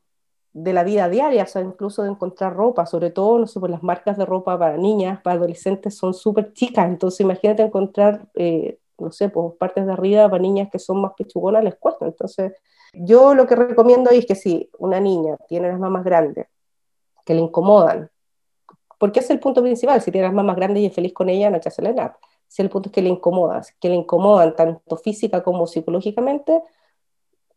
de 0.58 0.72
la 0.72 0.84
vida 0.84 1.10
diaria, 1.10 1.42
o 1.42 1.46
sea, 1.46 1.60
incluso 1.60 2.02
de 2.02 2.08
encontrar 2.08 2.56
ropa, 2.56 2.86
sobre 2.86 3.10
todo, 3.10 3.38
no 3.38 3.46
sé, 3.46 3.60
pues 3.60 3.70
las 3.70 3.82
marcas 3.82 4.16
de 4.16 4.24
ropa 4.24 4.58
para 4.58 4.78
niñas, 4.78 5.20
para 5.20 5.36
adolescentes 5.36 5.98
son 5.98 6.14
súper 6.14 6.54
chicas, 6.54 6.88
entonces 6.88 7.20
imagínate 7.20 7.62
encontrar, 7.62 8.26
eh, 8.34 8.78
no 8.96 9.12
sé, 9.12 9.28
pues 9.28 9.52
partes 9.58 9.84
de 9.84 9.92
arriba 9.92 10.30
para 10.30 10.40
niñas 10.40 10.70
que 10.72 10.78
son 10.78 11.02
más 11.02 11.12
pechugonas 11.14 11.62
les 11.62 11.74
cuesta, 11.74 12.06
entonces 12.06 12.54
yo 12.94 13.34
lo 13.34 13.46
que 13.46 13.54
recomiendo 13.54 14.08
es 14.10 14.24
que 14.24 14.34
si 14.34 14.70
una 14.78 14.98
niña 14.98 15.36
tiene 15.46 15.68
las 15.68 15.78
mamas 15.78 16.04
grandes, 16.04 16.46
que 17.26 17.34
le 17.34 17.40
incomodan, 17.40 18.10
porque 18.98 19.20
es 19.20 19.28
el 19.28 19.38
punto 19.38 19.60
principal, 19.60 20.00
si 20.00 20.10
tiene 20.10 20.26
las 20.26 20.34
mamas 20.34 20.56
grandes 20.56 20.82
y 20.82 20.86
es 20.86 20.94
feliz 20.94 21.12
con 21.12 21.28
ella, 21.28 21.50
no 21.50 21.56
hay 21.56 21.60
que 21.60 21.68
hacerle 21.68 21.92
nada, 21.92 22.18
si 22.48 22.62
el 22.62 22.70
punto 22.70 22.88
es 22.88 22.94
que 22.94 23.02
le 23.02 23.10
incomodan, 23.10 23.60
que 23.78 23.90
le 23.90 23.96
incomodan 23.96 24.56
tanto 24.56 24.96
física 24.96 25.42
como 25.42 25.66
psicológicamente, 25.66 26.62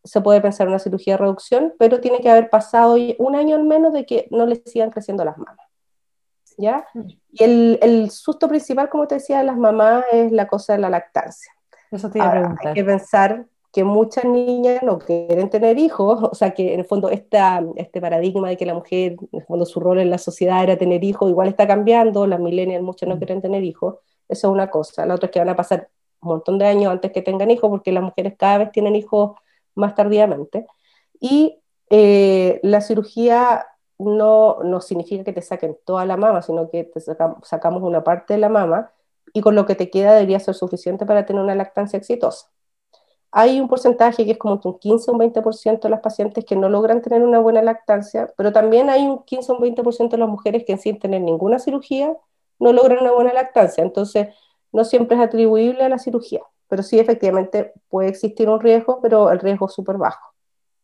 se 0.03 0.22
puede 0.22 0.41
pensar 0.41 0.68
en 0.68 0.72
una 0.72 0.79
cirugía 0.79 1.13
de 1.13 1.18
reducción, 1.18 1.74
pero 1.77 2.00
tiene 2.00 2.20
que 2.20 2.29
haber 2.29 2.50
pasado 2.50 2.96
un 3.18 3.36
año 3.36 3.56
al 3.56 3.65
menos 3.65 3.94
de 3.94 4.06
que 4.06 4.27
no 4.32 4.46
le 4.46 4.56
sigan 4.56 4.91
creciendo 4.91 5.25
las 5.25 5.38
mamas. 5.38 5.68
¿Ya? 6.58 6.86
Mm. 6.94 7.08
Y 7.32 7.44
el, 7.44 7.79
el 7.82 8.10
susto 8.12 8.48
principal, 8.48 8.89
como 8.89 9.08
te 9.08 9.15
decía, 9.15 9.39
de 9.39 9.46
las 9.46 9.58
mamás 9.58 10.03
es 10.12 10.32
la 10.32 10.48
cosa 10.48 10.74
de 10.74 10.79
la 10.79 10.89
lactancia. 10.89 11.51
Eso 11.91 12.10
te 12.10 12.20
iba 12.20 12.27
a 12.27 12.32
preguntar. 12.32 12.68
Hay 12.68 12.74
que 12.74 12.84
pensar 12.84 13.46
que 13.72 13.84
muchas 13.84 14.25
niñas 14.25 14.82
no 14.84 15.00
quieren 15.00 15.50
tener 15.50 15.77
hijos, 15.77 16.22
o 16.32 16.36
sea 16.36 16.51
que 16.51 16.74
en 16.74 16.82
el 16.82 16.86
fondo 16.86 17.10
esta, 17.10 17.63
este 17.75 18.01
paradigma 18.01 18.50
de 18.50 18.58
que 18.58 18.65
la 18.65 18.74
mujer, 18.74 19.18
en 19.32 19.39
el 19.39 19.46
fondo 19.46 19.65
su 19.65 19.79
rol 19.79 20.00
en 20.00 20.10
la 20.10 20.18
sociedad 20.18 20.63
era 20.63 20.77
tener 20.77 21.03
hijos, 21.03 21.29
igual 21.29 21.48
está 21.48 21.68
cambiando, 21.68 22.27
las 22.27 22.39
millennials 22.39 22.84
muchas 22.84 23.08
no 23.10 23.15
mm. 23.15 23.20
quieren 23.20 23.41
tener 23.41 23.63
hijos, 23.63 23.96
eso 24.27 24.48
es 24.48 24.53
una 24.53 24.70
cosa. 24.70 25.06
La 25.06 25.15
otra 25.15 25.27
es 25.27 25.32
que 25.32 25.39
van 25.39 25.50
a 25.50 25.56
pasar 25.56 25.89
un 26.22 26.29
montón 26.29 26.58
de 26.58 26.65
años 26.65 26.91
antes 26.91 27.12
que 27.12 27.22
tengan 27.22 27.50
hijos, 27.51 27.70
porque 27.70 27.91
las 27.91 28.03
mujeres 28.03 28.36
cada 28.38 28.60
vez 28.60 28.72
tienen 28.72 28.96
hijos 28.96 29.32
más 29.79 29.95
tardíamente. 29.95 30.65
Y 31.19 31.55
Eh, 31.91 32.59
la 32.63 32.81
cirugía 32.81 33.65
no, 33.98 34.59
no 34.63 34.79
significa 34.81 35.24
que 35.24 35.33
te 35.33 35.41
saquen 35.41 35.77
toda 35.86 36.05
la 36.05 36.17
mama, 36.17 36.41
sino 36.43 36.69
que 36.69 36.83
te 36.83 37.00
sacamos 37.01 37.83
una 37.83 38.03
parte 38.03 38.36
de 38.36 38.39
la 38.39 38.50
mama 38.50 38.91
y 39.33 39.41
con 39.41 39.55
lo 39.55 39.65
que 39.65 39.75
te 39.75 39.89
queda 39.89 40.13
debería 40.13 40.39
ser 40.39 40.53
suficiente 40.55 41.05
para 41.07 41.25
tener 41.25 41.41
una 41.43 41.55
lactancia 41.55 41.98
exitosa. 41.98 42.48
Hay 43.31 43.59
un 43.59 43.67
porcentaje 43.67 44.25
que 44.25 44.31
es 44.31 44.38
como 44.39 44.59
un 44.63 44.79
15 44.79 45.12
o 45.12 45.13
un 45.13 45.19
20% 45.19 45.88
de 45.88 45.91
las 45.91 46.01
pacientes 46.01 46.45
que 46.45 46.55
no 46.55 46.69
logran 46.69 47.01
tener 47.01 47.24
una 47.24 47.39
buena 47.39 47.62
lactancia, 47.62 48.33
pero 48.38 48.51
también 48.51 48.89
hay 48.89 49.05
un 49.07 49.24
15 49.24 49.51
o 49.51 49.55
un 49.55 49.62
20% 49.62 50.17
de 50.17 50.17
las 50.21 50.29
mujeres 50.29 50.63
que 50.65 50.77
sin 50.77 51.00
tener 51.00 51.21
ninguna 51.21 51.59
cirugía 51.59 52.15
no 52.59 52.74
logran 52.74 53.00
una 53.01 53.12
buena 53.12 53.33
lactancia. 53.33 53.83
Entonces, 53.83 54.29
no 54.71 54.83
siempre 54.86 55.17
es 55.17 55.24
atribuible 55.24 55.83
a 55.83 55.89
la 55.89 56.00
cirugía, 56.00 56.41
pero 56.69 56.83
sí 56.83 56.99
efectivamente 56.99 57.73
puede 57.89 58.09
existir 58.09 58.47
un 58.47 58.61
riesgo, 58.61 59.01
pero 59.01 59.31
el 59.31 59.39
riesgo 59.39 59.67
es 59.67 59.73
súper 59.73 59.97
bajo. 59.97 60.33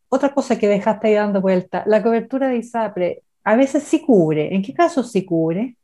Otra 0.10 0.34
cosa 0.34 0.58
que 0.58 0.68
dejaste 0.68 1.08
ahí 1.08 1.13
dando 1.13 1.39
vuelta, 1.39 1.84
la 1.86 2.04
cobertura 2.04 2.50
de 2.50 2.58
ISAPRE, 2.58 3.24
a 3.44 3.56
veces 3.56 3.84
sí 3.84 4.01
cubre. 4.01 4.54
¿En 4.54 4.62
qué 4.62 4.74
casos 4.74 5.12
sí 5.12 5.24
cubre? 5.24 5.77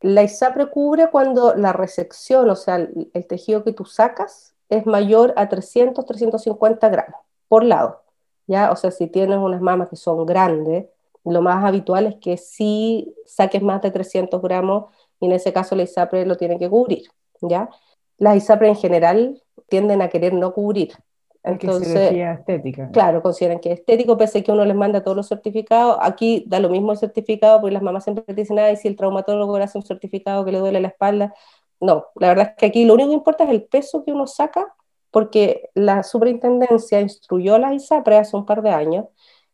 La 0.00 0.22
ISAPRE 0.22 0.70
cubre 0.70 1.10
cuando 1.10 1.54
la 1.54 1.72
resección, 1.72 2.48
o 2.50 2.54
sea, 2.54 2.76
el, 2.76 3.10
el 3.14 3.26
tejido 3.26 3.64
que 3.64 3.72
tú 3.72 3.84
sacas, 3.84 4.54
es 4.68 4.86
mayor 4.86 5.32
a 5.36 5.48
300, 5.48 6.04
350 6.04 6.88
gramos 6.88 7.20
por 7.48 7.64
lado. 7.64 8.02
¿ya? 8.46 8.70
O 8.70 8.76
sea, 8.76 8.90
si 8.90 9.06
tienes 9.06 9.38
unas 9.38 9.60
mamas 9.60 9.88
que 9.88 9.96
son 9.96 10.24
grandes, 10.26 10.86
lo 11.24 11.42
más 11.42 11.64
habitual 11.64 12.06
es 12.06 12.16
que 12.16 12.36
sí 12.36 13.14
saques 13.26 13.62
más 13.62 13.82
de 13.82 13.90
300 13.90 14.40
gramos 14.42 14.86
y 15.20 15.26
en 15.26 15.32
ese 15.32 15.52
caso 15.52 15.74
la 15.74 15.82
ISAPRE 15.82 16.26
lo 16.26 16.36
tiene 16.36 16.58
que 16.58 16.68
cubrir. 16.68 17.08
¿ya? 17.40 17.68
Las 18.18 18.36
ISAPRE 18.36 18.68
en 18.68 18.76
general 18.76 19.42
tienden 19.68 20.02
a 20.02 20.08
querer 20.08 20.34
no 20.34 20.52
cubrir. 20.52 20.92
Entonces, 21.42 22.12
estética. 22.12 22.90
Claro, 22.90 23.22
consideran 23.22 23.60
que 23.60 23.72
es 23.72 23.78
estético, 23.78 24.18
pese 24.18 24.38
a 24.38 24.42
que 24.42 24.52
uno 24.52 24.64
les 24.64 24.76
manda 24.76 25.02
todos 25.02 25.16
los 25.16 25.28
certificados. 25.28 25.96
Aquí 26.00 26.44
da 26.46 26.60
lo 26.60 26.68
mismo 26.68 26.92
el 26.92 26.98
certificado, 26.98 27.60
porque 27.60 27.72
las 27.72 27.82
mamás 27.82 28.04
siempre 28.04 28.34
dicen, 28.34 28.58
ay, 28.58 28.76
si 28.76 28.88
el 28.88 28.96
traumatólogo 28.96 29.56
le 29.56 29.64
hace 29.64 29.78
un 29.78 29.84
certificado 29.84 30.44
que 30.44 30.52
le 30.52 30.58
duele 30.58 30.80
la 30.80 30.88
espalda. 30.88 31.34
No, 31.80 32.06
la 32.16 32.28
verdad 32.28 32.48
es 32.50 32.56
que 32.56 32.66
aquí 32.66 32.84
lo 32.84 32.94
único 32.94 33.10
que 33.10 33.14
importa 33.14 33.44
es 33.44 33.50
el 33.50 33.62
peso 33.62 34.04
que 34.04 34.12
uno 34.12 34.26
saca, 34.26 34.74
porque 35.10 35.70
la 35.74 36.02
superintendencia 36.02 37.00
instruyó 37.00 37.54
a 37.54 37.58
las 37.58 37.72
ISAPRE 37.72 38.16
hace 38.16 38.36
un 38.36 38.44
par 38.44 38.62
de 38.62 38.70
años, 38.70 39.06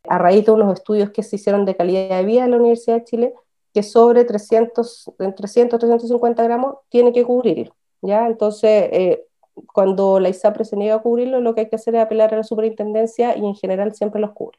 a 0.09 0.18
raíz 0.18 0.44
de 0.44 0.52
unos 0.52 0.73
estudios 0.73 1.11
que 1.11 1.23
se 1.23 1.37
hicieron 1.37 1.64
de 1.64 1.76
calidad 1.76 2.16
de 2.16 2.25
vida 2.25 2.44
en 2.44 2.50
la 2.50 2.56
Universidad 2.56 2.97
de 2.97 3.04
Chile, 3.04 3.35
que 3.73 3.83
sobre 3.83 4.25
300, 4.25 5.12
300 5.37 5.78
350 5.78 6.42
gramos 6.42 6.76
tiene 6.88 7.12
que 7.12 7.25
cubrirlo. 7.25 7.75
¿Ya? 8.04 8.26
Entonces, 8.26 8.88
eh, 8.92 9.25
cuando 9.73 10.20
la 10.20 10.28
ISAPRE 10.28 10.64
se 10.64 10.76
niega 10.76 10.96
a 10.96 11.02
cubrirlo, 11.02 11.40
lo 11.40 11.54
que 11.54 11.62
hay 11.62 11.68
que 11.68 11.76
hacer 11.76 11.94
es 11.94 12.02
apelar 12.02 12.32
a 12.34 12.38
la 12.38 12.44
superintendencia 12.44 13.37
y 13.37 13.44
en 13.44 13.54
general 13.54 13.94
siempre 13.94 14.20
los 14.20 14.32
cubre. 14.32 14.58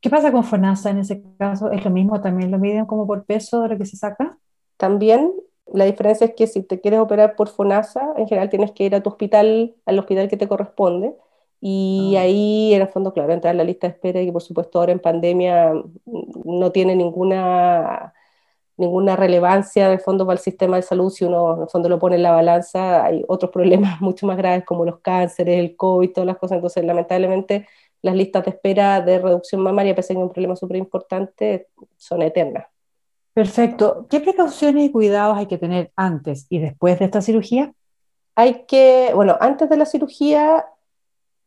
¿Qué 0.00 0.08
pasa 0.08 0.32
con 0.32 0.44
FONASA 0.44 0.90
en 0.90 0.98
ese 0.98 1.22
caso? 1.38 1.70
¿Es 1.70 1.84
lo 1.84 1.90
mismo? 1.90 2.20
¿También 2.20 2.50
lo 2.50 2.58
miden 2.58 2.86
como 2.86 3.06
por 3.06 3.24
peso 3.24 3.62
de 3.62 3.68
lo 3.68 3.78
que 3.78 3.86
se 3.86 3.96
saca? 3.96 4.38
También. 4.76 5.32
La 5.72 5.84
diferencia 5.84 6.26
es 6.26 6.34
que 6.34 6.46
si 6.46 6.62
te 6.62 6.80
quieres 6.80 7.00
operar 7.00 7.36
por 7.36 7.48
FONASA, 7.48 8.14
en 8.16 8.26
general 8.26 8.48
tienes 8.48 8.72
que 8.72 8.84
ir 8.84 8.94
a 8.94 9.02
tu 9.02 9.10
hospital, 9.10 9.74
al 9.86 9.98
hospital 9.98 10.28
que 10.28 10.36
te 10.36 10.48
corresponde. 10.48 11.14
Y 11.60 12.14
ah. 12.16 12.22
ahí, 12.22 12.72
en 12.74 12.82
el 12.82 12.88
fondo, 12.88 13.12
claro, 13.12 13.32
entrar 13.32 13.52
en 13.52 13.58
la 13.58 13.64
lista 13.64 13.86
de 13.86 13.92
espera 13.92 14.20
y 14.20 14.26
que 14.26 14.32
por 14.32 14.42
supuesto 14.42 14.78
ahora 14.78 14.92
en 14.92 15.00
pandemia 15.00 15.74
no 16.44 16.72
tiene 16.72 16.96
ninguna 16.96 18.14
ninguna 18.80 19.14
relevancia 19.14 19.86
en 19.86 19.92
el 19.92 20.00
fondo 20.00 20.26
para 20.26 20.38
el 20.38 20.42
sistema 20.42 20.76
de 20.76 20.82
salud 20.82 21.10
si 21.10 21.24
uno 21.24 21.56
en 21.56 21.62
el 21.62 21.68
fondo 21.68 21.88
lo 21.88 21.98
pone 21.98 22.16
en 22.16 22.22
la 22.22 22.32
balanza, 22.32 23.04
hay 23.04 23.22
otros 23.28 23.50
problemas 23.50 24.00
mucho 24.00 24.26
más 24.26 24.36
graves 24.38 24.64
como 24.64 24.84
los 24.84 25.00
cánceres, 25.00 25.58
el 25.58 25.76
COVID, 25.76 26.12
todas 26.12 26.26
las 26.26 26.38
cosas, 26.38 26.56
entonces 26.56 26.84
lamentablemente 26.84 27.68
las 28.02 28.14
listas 28.14 28.44
de 28.44 28.50
espera 28.52 29.02
de 29.02 29.18
reducción 29.18 29.60
mamaria, 29.60 29.94
pese 29.94 30.14
a 30.14 30.16
que 30.16 30.20
es 30.20 30.26
un 30.26 30.32
problema 30.32 30.56
súper 30.56 30.78
importante, 30.78 31.68
son 31.98 32.22
eternas. 32.22 32.66
Perfecto. 33.34 34.06
¿Qué 34.08 34.20
precauciones 34.20 34.86
y 34.86 34.90
cuidados 34.90 35.36
hay 35.36 35.46
que 35.46 35.58
tener 35.58 35.92
antes 35.94 36.46
y 36.48 36.58
después 36.58 36.98
de 36.98 37.04
esta 37.04 37.20
cirugía? 37.20 37.74
Hay 38.34 38.64
que, 38.66 39.12
bueno, 39.14 39.36
antes 39.40 39.68
de 39.68 39.76
la 39.76 39.84
cirugía, 39.84 40.64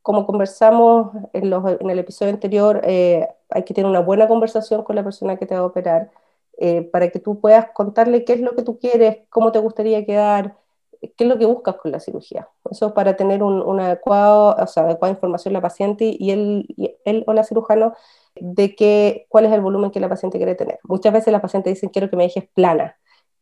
como 0.03 0.27
conversamos 0.27 1.11
en, 1.33 1.49
los, 1.49 1.63
en 1.81 1.89
el 1.89 1.97
episodio 1.97 2.31
anterior, 2.31 2.81
eh, 2.83 3.27
hay 3.49 3.63
que 3.63 3.73
tener 3.73 3.89
una 3.89 4.01
buena 4.01 4.27
conversación 4.27 4.83
con 4.83 4.95
la 4.95 5.03
persona 5.03 5.37
que 5.37 5.47
te 5.47 5.55
va 5.55 5.61
a 5.61 5.65
operar 5.65 6.11
eh, 6.57 6.83
para 6.83 7.09
que 7.09 7.19
tú 7.19 7.39
puedas 7.39 7.67
contarle 7.73 8.25
qué 8.25 8.33
es 8.33 8.41
lo 8.41 8.55
que 8.55 8.63
tú 8.63 8.79
quieres, 8.79 9.19
cómo 9.29 9.51
te 9.51 9.59
gustaría 9.59 10.05
quedar, 10.05 10.57
qué 11.01 11.23
es 11.23 11.27
lo 11.27 11.37
que 11.37 11.45
buscas 11.45 11.75
con 11.75 11.91
la 11.91 11.99
cirugía. 11.99 12.47
Eso 12.69 12.93
para 12.93 13.15
tener 13.15 13.43
un, 13.43 13.79
adecuado, 13.79 14.55
o 14.57 14.67
sea, 14.67 14.83
adecuada 14.83 15.13
información 15.13 15.53
la 15.53 15.61
paciente 15.61 16.15
y 16.17 16.31
él, 16.31 16.65
y 16.77 16.95
él 17.05 17.23
o 17.27 17.33
la 17.33 17.43
cirujano 17.43 17.93
de 18.35 18.75
que, 18.75 19.25
cuál 19.29 19.45
es 19.45 19.51
el 19.51 19.61
volumen 19.61 19.91
que 19.91 19.99
la 19.99 20.09
paciente 20.09 20.37
quiere 20.37 20.55
tener. 20.55 20.79
Muchas 20.83 21.13
veces 21.13 21.31
la 21.31 21.41
paciente 21.41 21.69
dicen, 21.69 21.89
quiero 21.89 22.09
que 22.09 22.15
me 22.15 22.23
dejes 22.23 22.47
plana. 22.53 22.97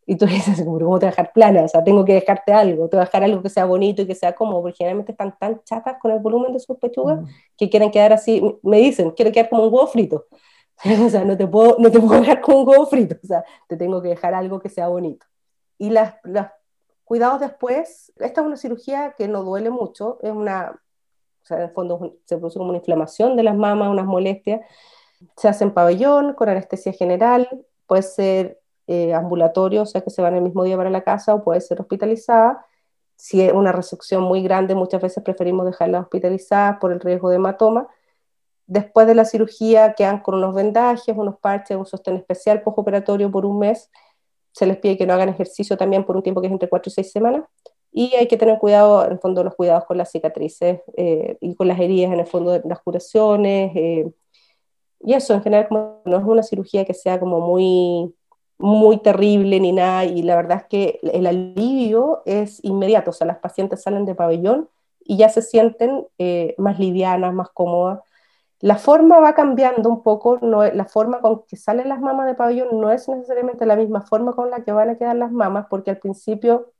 Y 0.05 0.15
tú 0.17 0.25
dices, 0.27 0.63
¿cómo 0.63 0.79
te 0.79 0.85
voy 0.85 1.07
a 1.07 1.11
dejar 1.11 1.33
plana? 1.33 1.63
O 1.63 1.67
sea, 1.67 1.83
tengo 1.83 2.03
que 2.05 2.13
dejarte 2.13 2.53
algo, 2.53 2.89
te 2.89 2.97
voy 2.97 3.03
a 3.03 3.05
dejar 3.05 3.23
algo 3.23 3.41
que 3.41 3.49
sea 3.49 3.65
bonito 3.65 4.01
y 4.01 4.07
que 4.07 4.15
sea 4.15 4.33
cómodo, 4.33 4.61
porque 4.61 4.77
generalmente 4.77 5.11
están 5.11 5.35
tan 5.39 5.61
chatas 5.63 5.97
con 6.01 6.11
el 6.11 6.19
volumen 6.19 6.53
de 6.53 6.59
sus 6.59 6.77
pechugas 6.77 7.21
mm. 7.21 7.25
que 7.57 7.69
quieren 7.69 7.91
quedar 7.91 8.13
así, 8.13 8.41
me 8.63 8.77
dicen, 8.77 9.11
quiero 9.11 9.31
quedar 9.31 9.49
como 9.49 9.63
un 9.63 9.73
huevo 9.73 9.87
frito. 9.87 10.25
o 11.05 11.09
sea, 11.09 11.23
no 11.23 11.37
te, 11.37 11.47
puedo, 11.47 11.77
no 11.79 11.91
te 11.91 11.99
puedo 11.99 12.19
dejar 12.21 12.41
con 12.41 12.55
un 12.55 12.67
huevo 12.67 12.85
frito, 12.87 13.15
o 13.23 13.27
sea, 13.27 13.43
te 13.67 13.77
tengo 13.77 14.01
que 14.01 14.09
dejar 14.09 14.33
algo 14.33 14.59
que 14.59 14.69
sea 14.69 14.87
bonito. 14.87 15.25
Y 15.77 15.89
las, 15.89 16.15
los 16.23 16.47
cuidados 17.03 17.39
después, 17.39 18.11
esta 18.17 18.41
es 18.41 18.47
una 18.47 18.57
cirugía 18.57 19.13
que 19.17 19.27
no 19.27 19.43
duele 19.43 19.69
mucho, 19.69 20.17
es 20.21 20.31
una, 20.31 20.71
o 20.71 21.45
sea, 21.45 21.57
en 21.57 21.63
el 21.63 21.71
fondo 21.71 22.17
se 22.25 22.37
produce 22.37 22.57
como 22.57 22.69
una 22.69 22.79
inflamación 22.79 23.35
de 23.35 23.43
las 23.43 23.55
mamas, 23.55 23.89
unas 23.89 24.05
molestias, 24.05 24.61
se 25.37 25.47
hace 25.47 25.63
en 25.63 25.71
pabellón, 25.71 26.33
con 26.33 26.49
anestesia 26.49 26.93
general, 26.93 27.47
puede 27.85 28.01
ser 28.01 28.59
eh, 28.87 29.13
ambulatorio, 29.13 29.83
o 29.83 29.85
sea 29.85 30.01
que 30.01 30.09
se 30.09 30.21
van 30.21 30.35
el 30.35 30.41
mismo 30.41 30.63
día 30.63 30.77
para 30.77 30.89
la 30.89 31.03
casa, 31.03 31.35
o 31.35 31.43
puede 31.43 31.61
ser 31.61 31.79
hospitalizada. 31.79 32.65
Si 33.15 33.41
es 33.41 33.53
una 33.53 33.71
resección 33.71 34.23
muy 34.23 34.41
grande, 34.41 34.73
muchas 34.73 35.01
veces 35.01 35.23
preferimos 35.23 35.65
dejarla 35.67 35.99
hospitalizada 35.99 36.79
por 36.79 36.91
el 36.91 36.99
riesgo 36.99 37.29
de 37.29 37.35
hematoma 37.35 37.87
Después 38.71 39.05
de 39.05 39.15
la 39.15 39.25
cirugía 39.25 39.95
quedan 39.95 40.19
con 40.19 40.35
unos 40.35 40.55
vendajes, 40.55 41.13
unos 41.17 41.37
parches, 41.39 41.75
un 41.75 41.85
sostén 41.85 42.15
especial 42.15 42.61
postoperatorio 42.61 43.29
por 43.29 43.45
un 43.45 43.59
mes. 43.59 43.91
Se 44.53 44.65
les 44.65 44.77
pide 44.77 44.97
que 44.97 45.05
no 45.05 45.13
hagan 45.13 45.27
ejercicio 45.27 45.75
también 45.75 46.05
por 46.05 46.15
un 46.15 46.23
tiempo 46.23 46.39
que 46.39 46.47
es 46.47 46.53
entre 46.53 46.69
4 46.69 46.89
y 46.89 46.93
6 46.93 47.11
semanas. 47.11 47.43
Y 47.91 48.15
hay 48.15 48.29
que 48.29 48.37
tener 48.37 48.59
cuidado, 48.59 49.03
en 49.03 49.11
el 49.11 49.19
fondo, 49.19 49.43
los 49.43 49.55
cuidados 49.55 49.83
con 49.83 49.97
las 49.97 50.09
cicatrices 50.09 50.79
eh, 50.95 51.35
y 51.41 51.53
con 51.55 51.67
las 51.67 51.81
heridas, 51.81 52.13
en 52.13 52.21
el 52.21 52.25
fondo, 52.25 52.51
de 52.51 52.61
las 52.63 52.79
curaciones. 52.79 53.73
Eh, 53.75 54.09
y 55.01 55.15
eso, 55.15 55.33
en 55.33 55.43
general, 55.43 55.67
no 56.05 56.17
es 56.17 56.23
una 56.23 56.41
cirugía 56.41 56.85
que 56.85 56.93
sea 56.93 57.19
como 57.19 57.41
muy, 57.41 58.15
muy 58.57 58.99
terrible 58.99 59.59
ni 59.59 59.73
nada. 59.73 60.05
Y 60.05 60.21
la 60.21 60.37
verdad 60.37 60.59
es 60.59 60.67
que 60.69 60.99
el 61.11 61.27
alivio 61.27 62.21
es 62.25 62.63
inmediato. 62.63 63.09
O 63.09 63.13
sea, 63.13 63.27
las 63.27 63.39
pacientes 63.39 63.81
salen 63.81 64.05
de 64.05 64.15
pabellón 64.15 64.69
y 65.03 65.17
ya 65.17 65.27
se 65.27 65.41
sienten 65.41 66.07
eh, 66.19 66.55
más 66.57 66.79
livianas, 66.79 67.33
más 67.33 67.49
cómodas. 67.49 67.99
La 68.61 68.77
forma 68.77 69.19
va 69.19 69.33
cambiando 69.33 69.89
un 69.89 70.03
poco, 70.03 70.37
no, 70.41 70.63
la 70.63 70.85
forma 70.85 71.19
con 71.19 71.43
que 71.47 71.57
salen 71.57 71.89
las 71.89 71.99
mamas 71.99 72.27
de 72.27 72.35
pabellón 72.35 72.79
no 72.79 72.91
es 72.91 73.09
necesariamente 73.09 73.65
la 73.65 73.75
misma 73.75 74.01
forma 74.01 74.33
con 74.33 74.51
la 74.51 74.63
que 74.63 74.71
van 74.71 74.89
a 74.89 74.97
quedar 74.97 75.15
las 75.15 75.31
mamas, 75.31 75.65
porque 75.69 75.89
al 75.89 75.97
principio, 75.97 76.71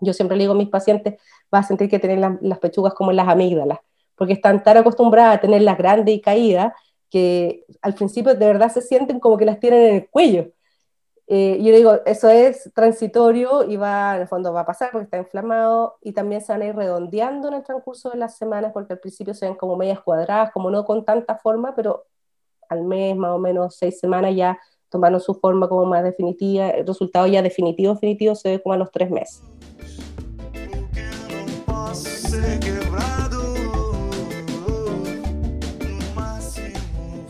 yo 0.00 0.12
siempre 0.12 0.36
le 0.36 0.44
digo 0.44 0.52
a 0.52 0.56
mis 0.56 0.68
pacientes, 0.68 1.20
vas 1.50 1.64
a 1.64 1.68
sentir 1.68 1.88
que 1.90 1.98
tienen 1.98 2.38
las 2.40 2.58
pechugas 2.60 2.94
como 2.94 3.10
las 3.10 3.28
amígdalas, 3.28 3.80
porque 4.14 4.34
están 4.34 4.62
tan 4.62 4.76
acostumbradas 4.76 5.36
a 5.36 5.40
tenerlas 5.40 5.76
grandes 5.76 6.14
y 6.14 6.20
caídas, 6.20 6.72
que 7.10 7.64
al 7.82 7.94
principio 7.94 8.34
de 8.34 8.46
verdad 8.46 8.70
se 8.70 8.80
sienten 8.80 9.18
como 9.18 9.36
que 9.36 9.44
las 9.44 9.58
tienen 9.58 9.80
en 9.82 9.94
el 9.96 10.08
cuello. 10.08 10.52
Eh, 11.30 11.58
yo 11.62 11.74
digo, 11.74 12.00
eso 12.06 12.30
es 12.30 12.70
transitorio 12.74 13.62
y 13.62 13.76
va, 13.76 14.16
en 14.16 14.22
el 14.22 14.28
fondo 14.28 14.50
va 14.50 14.60
a 14.60 14.66
pasar 14.66 14.90
porque 14.90 15.04
está 15.04 15.18
inflamado 15.18 15.98
y 16.00 16.12
también 16.12 16.40
se 16.40 16.52
van 16.52 16.62
a 16.62 16.64
ir 16.64 16.74
redondeando 16.74 17.48
en 17.48 17.54
el 17.54 17.62
transcurso 17.62 18.08
de 18.08 18.16
las 18.16 18.38
semanas 18.38 18.72
porque 18.72 18.94
al 18.94 18.98
principio 18.98 19.34
se 19.34 19.44
ven 19.44 19.54
como 19.54 19.76
medias 19.76 20.00
cuadradas, 20.00 20.52
como 20.52 20.70
no 20.70 20.86
con 20.86 21.04
tanta 21.04 21.36
forma, 21.36 21.74
pero 21.74 22.06
al 22.70 22.82
mes, 22.82 23.14
más 23.14 23.32
o 23.32 23.38
menos 23.38 23.76
seis 23.76 24.00
semanas 24.00 24.34
ya 24.34 24.58
tomaron 24.88 25.20
su 25.20 25.34
forma 25.34 25.68
como 25.68 25.84
más 25.84 26.02
definitiva, 26.02 26.70
el 26.70 26.86
resultado 26.86 27.26
ya 27.26 27.42
definitivo, 27.42 27.92
definitivo 27.92 28.34
se 28.34 28.48
ve 28.48 28.62
como 28.62 28.72
a 28.72 28.78
los 28.78 28.90
tres 28.90 29.10
meses. 29.10 29.42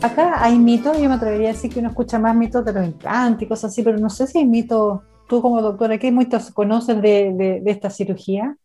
Acá 0.01 0.41
hay 0.41 0.57
mitos, 0.57 0.97
yo 0.97 1.09
me 1.09 1.15
atrevería 1.15 1.49
a 1.49 1.51
decir 1.51 1.73
que 1.73 1.79
uno 1.79 1.89
escucha 1.89 2.19
más 2.19 2.33
mitos 2.33 2.63
de 2.63 2.71
los 2.71 2.85
implantes 2.85 3.45
y 3.45 3.49
cosas 3.49 3.71
así, 3.71 3.83
pero 3.83 3.97
no 3.97 4.09
sé 4.09 4.27
si 4.27 4.37
hay 4.37 4.45
mitos, 4.45 5.01
tú 5.27 5.41
como 5.41 5.61
doctora, 5.61 5.97
¿qué 5.97 6.09
mitos 6.09 6.51
conoces 6.51 7.01
de, 7.01 7.33
de, 7.33 7.71
esta 7.71 7.89
cirugía? 7.89 8.57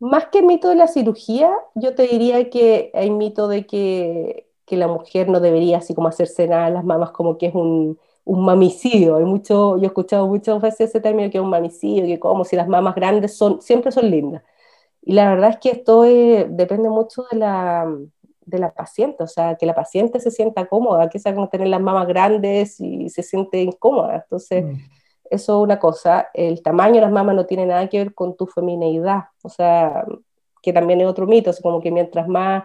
Más 0.00 0.26
que 0.28 0.42
mito 0.42 0.68
de 0.68 0.74
la 0.74 0.88
cirugía, 0.88 1.52
yo 1.76 1.94
te 1.94 2.08
diría 2.08 2.50
que 2.50 2.90
hay 2.94 3.10
mito 3.10 3.46
de 3.46 3.66
que, 3.66 4.48
que, 4.66 4.76
la 4.76 4.88
mujer 4.88 5.28
no 5.28 5.38
debería 5.38 5.78
así 5.78 5.94
como 5.94 6.08
hacerse 6.08 6.48
nada 6.48 6.66
a 6.66 6.70
las 6.70 6.84
mamas, 6.84 7.12
como 7.12 7.38
que 7.38 7.46
es 7.46 7.54
un, 7.54 7.98
un 8.24 8.44
mamicidio. 8.44 9.16
Hay 9.16 9.24
mucho, 9.24 9.76
yo 9.76 9.84
he 9.84 9.86
escuchado 9.86 10.26
muchas 10.26 10.60
veces 10.60 10.90
ese 10.90 11.00
término 11.00 11.30
que 11.30 11.38
es 11.38 11.44
un 11.44 11.50
mamicidio, 11.50 12.04
que 12.06 12.18
como 12.18 12.44
si 12.44 12.56
las 12.56 12.68
mamas 12.68 12.94
grandes 12.96 13.36
son, 13.36 13.62
siempre 13.62 13.92
son 13.92 14.10
lindas. 14.10 14.42
Y 15.02 15.14
la 15.14 15.30
verdad 15.30 15.50
es 15.50 15.58
que 15.58 15.70
esto 15.70 16.02
depende 16.02 16.90
mucho 16.90 17.24
de 17.30 17.38
la, 17.38 17.86
de 18.48 18.58
la 18.58 18.72
paciente, 18.72 19.22
o 19.22 19.26
sea, 19.26 19.56
que 19.56 19.66
la 19.66 19.74
paciente 19.74 20.20
se 20.20 20.30
sienta 20.30 20.66
cómoda, 20.66 21.08
que 21.08 21.20
no 21.32 21.48
tener 21.48 21.68
las 21.68 21.80
mamas 21.80 22.06
grandes 22.06 22.80
y 22.80 23.08
se 23.10 23.22
siente 23.22 23.60
incómoda. 23.62 24.16
Entonces, 24.16 24.64
mm. 24.64 24.74
eso 25.30 25.58
es 25.58 25.64
una 25.64 25.78
cosa. 25.78 26.28
El 26.34 26.62
tamaño 26.62 26.96
de 26.96 27.02
las 27.02 27.12
mamas 27.12 27.36
no 27.36 27.46
tiene 27.46 27.66
nada 27.66 27.88
que 27.88 27.98
ver 27.98 28.14
con 28.14 28.36
tu 28.36 28.46
femineidad, 28.46 29.24
o 29.42 29.48
sea, 29.48 30.04
que 30.62 30.72
también 30.72 31.00
es 31.00 31.06
otro 31.06 31.26
mito, 31.26 31.50
como 31.62 31.80
que 31.80 31.90
mientras 31.90 32.26
más, 32.28 32.64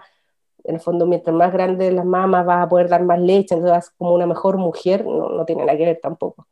en 0.63 0.75
el 0.75 0.81
fondo, 0.81 1.05
mientras 1.05 1.35
más 1.35 1.51
grandes 1.51 1.93
las 1.93 2.05
mamas 2.05 2.45
vas 2.45 2.65
a 2.65 2.69
poder 2.69 2.87
dar 2.89 3.03
más 3.03 3.19
leche, 3.19 3.55
entonces 3.55 3.71
vas 3.71 3.89
como 3.97 4.13
una 4.13 4.25
mejor 4.25 4.57
mujer, 4.57 5.05
no, 5.05 5.29
no 5.29 5.45
tiene 5.45 5.65
nada 5.65 5.77
que 5.77 5.85
ver 5.85 5.99
tampoco. 6.01 6.47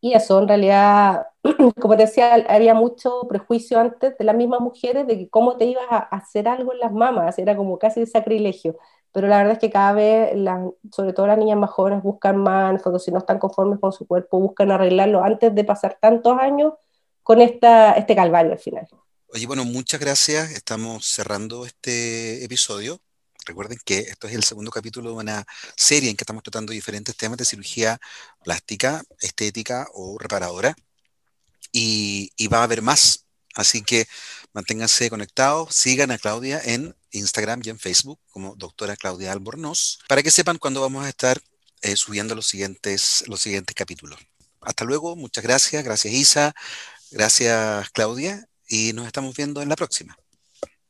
Y 0.00 0.14
eso, 0.14 0.38
en 0.40 0.48
realidad, 0.48 1.26
como 1.80 1.96
te 1.96 2.04
decía, 2.04 2.34
había 2.48 2.74
mucho 2.74 3.26
prejuicio 3.28 3.80
antes 3.80 4.16
de 4.16 4.24
las 4.24 4.36
mismas 4.36 4.60
mujeres 4.60 5.06
de 5.06 5.18
que 5.18 5.28
cómo 5.28 5.56
te 5.56 5.64
ibas 5.66 5.86
a 5.90 5.98
hacer 5.98 6.48
algo 6.48 6.72
en 6.72 6.80
las 6.80 6.92
mamas, 6.92 7.38
era 7.38 7.56
como 7.56 7.78
casi 7.78 8.06
sacrilegio. 8.06 8.76
Pero 9.12 9.26
la 9.26 9.38
verdad 9.38 9.54
es 9.54 9.58
que 9.58 9.70
cada 9.70 9.92
vez, 9.92 10.30
sobre 10.92 11.12
todo 11.12 11.26
las 11.26 11.38
niñas 11.38 11.58
más 11.58 11.70
jóvenes, 11.70 12.02
buscan 12.02 12.36
más, 12.36 12.80
en 12.84 13.00
si 13.00 13.10
no 13.10 13.18
están 13.18 13.38
conformes 13.38 13.80
con 13.80 13.92
su 13.92 14.06
cuerpo, 14.06 14.38
buscan 14.38 14.70
arreglarlo 14.70 15.24
antes 15.24 15.54
de 15.54 15.64
pasar 15.64 15.98
tantos 16.00 16.38
años 16.38 16.74
con 17.22 17.40
esta, 17.40 17.92
este 17.94 18.14
calvario 18.14 18.52
al 18.52 18.58
final. 18.58 18.86
Oye, 19.32 19.46
bueno, 19.46 19.64
muchas 19.64 20.00
gracias. 20.00 20.52
Estamos 20.52 21.06
cerrando 21.06 21.66
este 21.66 22.44
episodio. 22.44 23.00
Recuerden 23.48 23.78
que 23.82 24.00
esto 24.00 24.28
es 24.28 24.34
el 24.34 24.44
segundo 24.44 24.70
capítulo 24.70 25.08
de 25.08 25.16
una 25.16 25.46
serie 25.74 26.10
en 26.10 26.16
que 26.16 26.24
estamos 26.24 26.42
tratando 26.42 26.70
diferentes 26.70 27.16
temas 27.16 27.38
de 27.38 27.46
cirugía 27.46 27.98
plástica, 28.44 29.02
estética 29.20 29.88
o 29.94 30.18
reparadora. 30.18 30.76
Y, 31.72 32.30
va 32.48 32.60
a 32.60 32.64
haber 32.64 32.82
más. 32.82 33.24
Así 33.54 33.82
que 33.82 34.06
manténganse 34.52 35.08
conectados, 35.08 35.74
sigan 35.74 36.10
a 36.10 36.18
Claudia 36.18 36.60
en 36.62 36.94
Instagram 37.10 37.62
y 37.64 37.70
en 37.70 37.78
Facebook 37.78 38.20
como 38.30 38.54
doctora 38.54 38.96
Claudia 38.96 39.32
Albornoz, 39.32 39.98
para 40.08 40.22
que 40.22 40.30
sepan 40.30 40.58
cuándo 40.58 40.80
vamos 40.80 41.04
a 41.04 41.08
estar 41.08 41.40
eh, 41.82 41.96
subiendo 41.96 42.34
los 42.34 42.46
siguientes, 42.46 43.24
los 43.26 43.40
siguientes 43.40 43.74
capítulos. 43.74 44.20
Hasta 44.60 44.84
luego, 44.84 45.16
muchas 45.16 45.42
gracias, 45.42 45.82
gracias 45.82 46.14
Isa, 46.14 46.54
gracias 47.10 47.90
Claudia, 47.90 48.46
y 48.68 48.92
nos 48.92 49.06
estamos 49.06 49.34
viendo 49.34 49.62
en 49.62 49.70
la 49.70 49.76
próxima. 49.76 50.16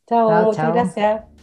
Chao, 0.09 0.43
muchas 0.43 0.73
gracias. 0.73 1.38